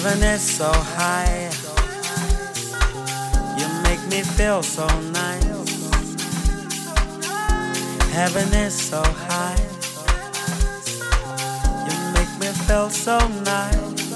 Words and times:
Heaven 0.00 0.22
is 0.22 0.42
so 0.42 0.70
high. 0.70 1.50
You 3.58 3.66
make 3.82 4.00
me 4.06 4.22
feel 4.22 4.62
so 4.62 4.86
nice. 5.10 5.44
Heaven 8.12 8.48
is 8.54 8.74
so 8.80 9.02
high. 9.02 9.58
You 11.84 11.96
make 12.14 12.32
me 12.38 12.46
feel 12.66 12.90
so 12.90 13.18
nice. 13.42 14.10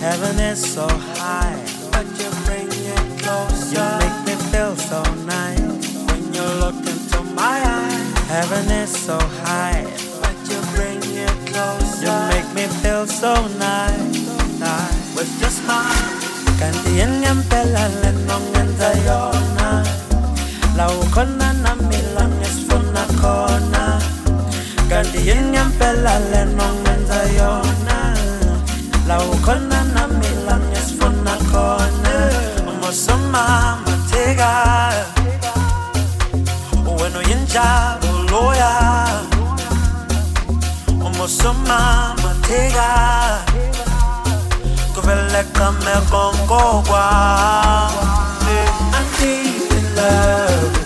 Heaven 0.00 0.38
is 0.38 0.72
so 0.74 0.88
high, 0.88 1.62
but 1.92 2.06
you 2.18 2.30
bring 2.46 2.68
it 2.72 3.22
closer. 3.22 3.74
You 3.74 3.84
make 4.00 4.18
me 4.28 4.34
feel 4.50 4.74
so 4.76 5.02
nice 5.26 5.60
when 6.08 6.32
you 6.32 6.44
look 6.62 6.78
into 6.86 7.22
my 7.34 7.60
eyes. 7.62 8.18
Heaven 8.28 8.70
is 8.70 8.90
so 8.90 9.18
high, 9.44 9.84
but 10.22 10.36
you 10.48 10.58
bring 10.74 11.02
it 11.04 11.52
closer. 11.52 11.91
You 12.02 12.10
make 12.34 12.50
me 12.52 12.66
feel 12.82 13.06
so 13.06 13.30
nice, 13.62 14.26
nice 14.58 15.14
with 15.14 15.30
your 15.38 15.54
smile. 15.54 16.02
Kandiyan 16.58 17.22
yang 17.22 17.38
pelale 17.46 18.10
nongenza 18.26 18.90
La 20.74 20.90
ukona 20.90 21.54
na 21.62 21.78
milang 21.78 22.34
esfuna 22.42 23.06
kona 23.22 24.02
Kandiyan 24.90 25.54
yang 25.54 25.70
pelale 25.78 26.42
nongenza 26.58 27.22
La 29.06 29.22
matega 42.72 43.44
kuveleka 44.94 45.72
mekongogwa 45.72 47.04
I'm 48.94 49.06
deep 49.18 49.72
in 49.72 49.96
love 49.96 50.81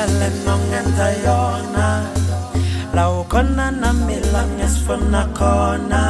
ngempela 0.00 0.06
lenongenza 0.20 1.08
yona 1.24 1.88
La 2.94 3.10
ukhona 3.10 3.70
nami 3.70 4.16
la 4.32 4.42
ngesifuna 4.56 5.28
khona 5.36 6.02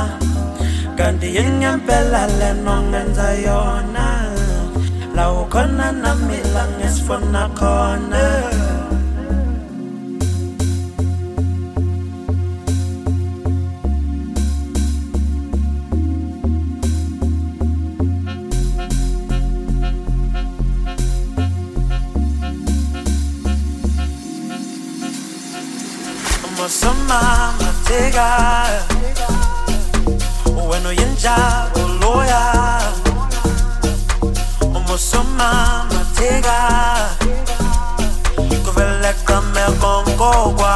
Kandiyan 0.97 1.59
ngempela 1.59 2.27
lenongenza 2.39 3.35
yona 3.43 4.31
La 5.15 5.33
ukhona 5.33 5.93
nami 5.93 6.39
Uweno 30.91 31.03
yinja 31.03 31.37
uloya 31.85 32.43
oh 34.63 34.79
Umusoma 34.79 35.85
matega. 35.93 36.59
Kuveleka 38.65 39.41
mekongogwa 39.41 40.75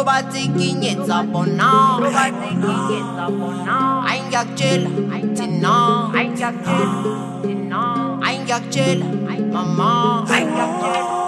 Ihloba 0.00 0.32
sikinyetsa 0.32 1.28
bona 1.28 2.00
Ihloba 2.00 2.24
sikinyetsa 2.40 3.24
bona 3.36 3.76
Hayi 4.08 4.20
ngiyakutshela 4.32 4.88
thina 5.36 5.76
Hayi 6.16 6.28
ngiyakutshela 6.32 7.12
thina 7.44 7.82
Hayi 8.24 8.38
ngiyakutshela 8.40 9.04
mama 9.52 10.24
Hayi 10.24 10.44
ngiyakutshela 10.48 11.04
uyothula 11.04 11.19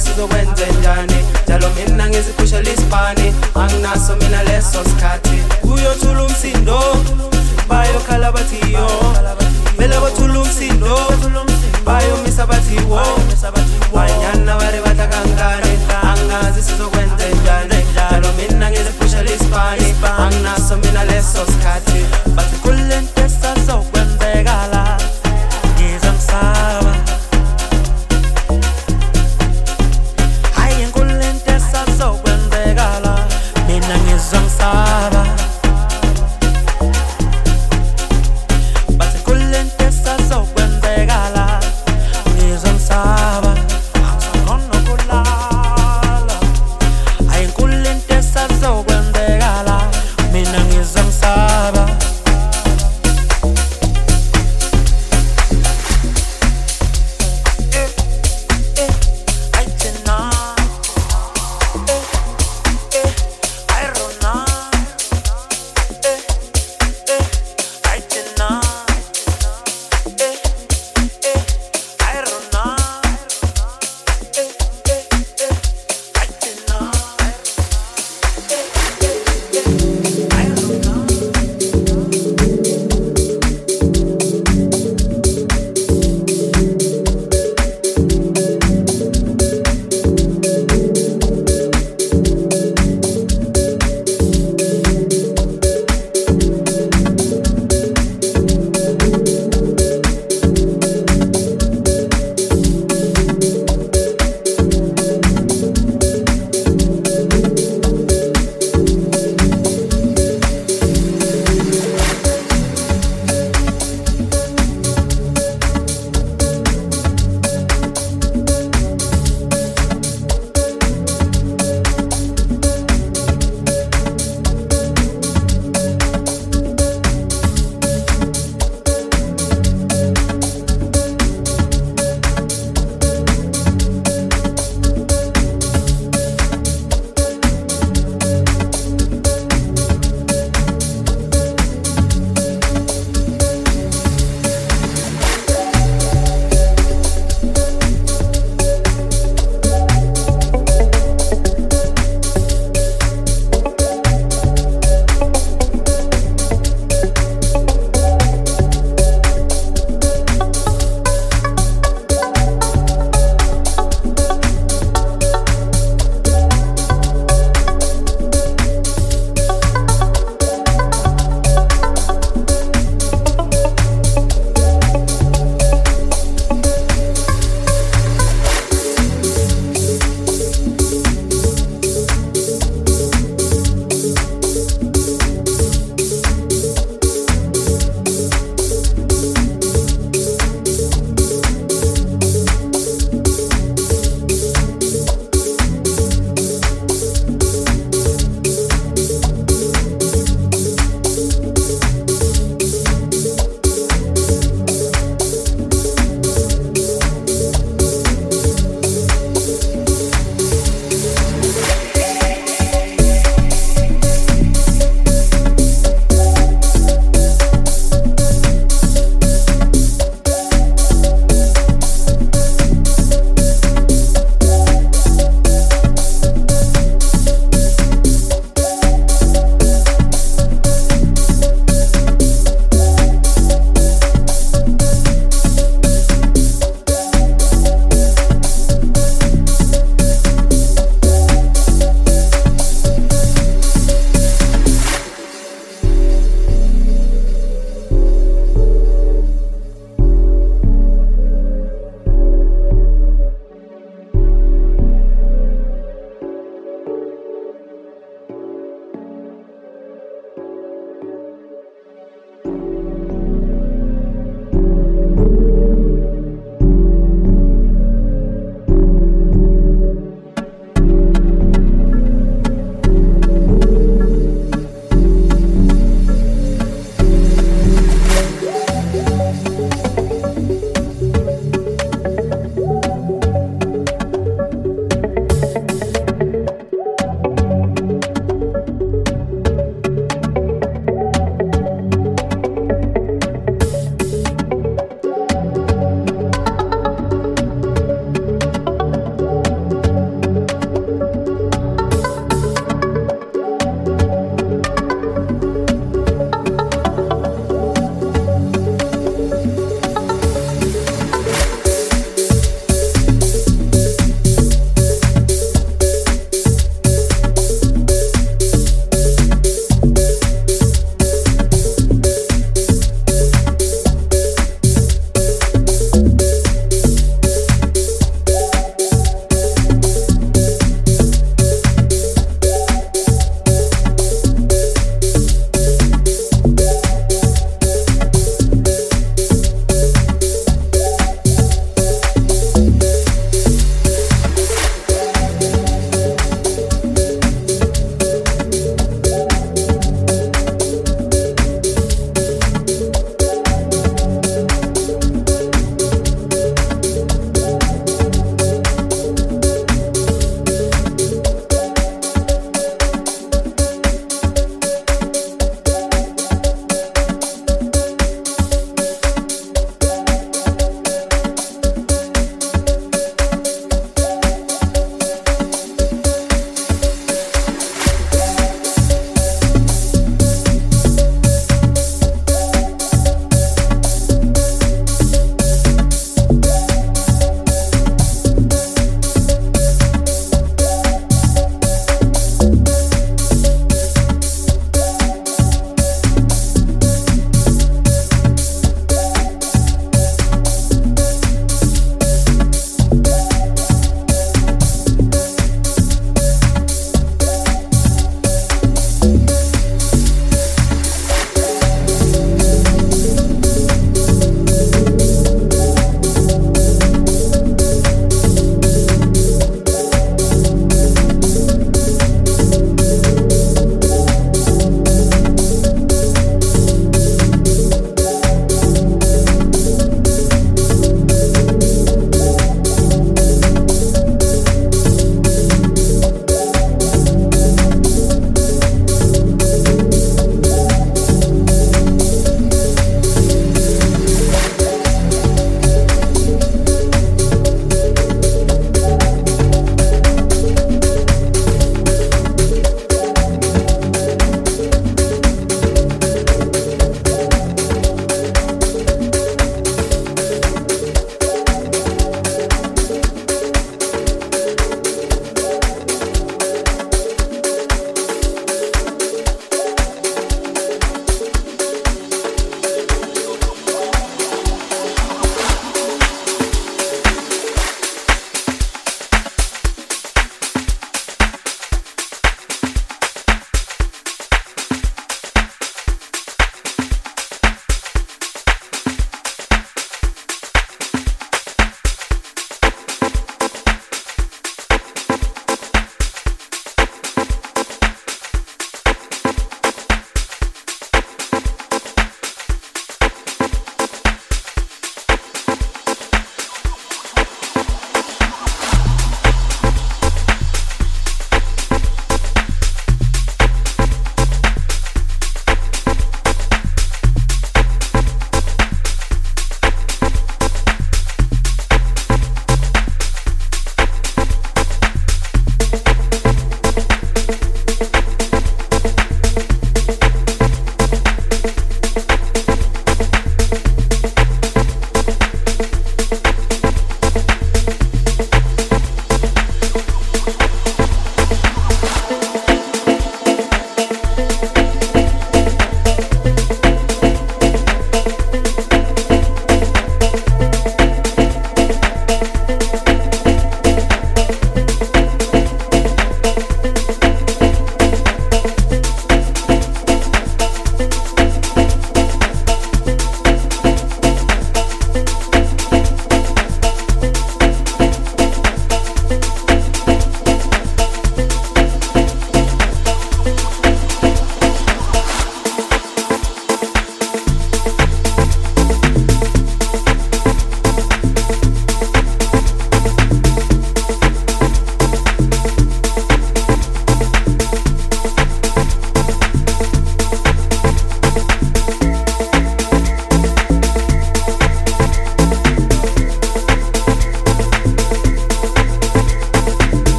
sizokwenze 0.00 0.66
njani 0.80 1.24
njalo 1.46 1.68
mina 1.76 2.08
ngiziphushela 2.08 2.70
isibani 2.70 3.34
anginaso 3.54 4.16
mina 4.16 4.42
leso 4.42 4.84
sikhathi 4.84 5.42
uyothula 5.62 6.22
umsindo 6.24 6.80
bayokhala 7.68 8.32
bathi 8.32 8.72
yo. 8.72 8.88
Vele 9.78 9.98
bothula 10.00 10.40
umsindo 10.40 10.96
bayomisa 11.84 12.46
bathi 12.46 12.76
wo 12.90 13.00
banyana 13.94 14.56
bari 14.58 14.80
badla 14.84 15.06
kankani 15.06 15.72
angazi 16.02 16.62
sizokwenze 16.62 17.28
njani 17.42 17.84
njalo 17.92 18.28
mina 18.38 18.70
ngiziphushela 18.70 19.30
isibani 19.30 19.94
anginaso 20.18 20.76
mina 20.76 21.04
leso 21.04 21.46
sikhathi 21.46 22.00
bathi 22.36 22.56
kule 22.56 23.00